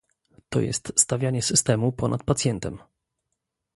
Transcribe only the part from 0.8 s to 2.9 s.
stawianie systemu ponad pacjentem